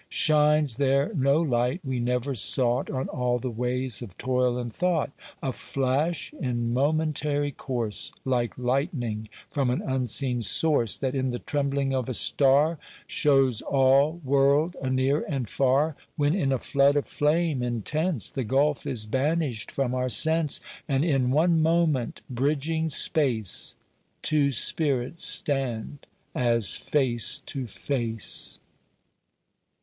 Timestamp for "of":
4.01-4.17, 11.93-12.09, 16.95-17.05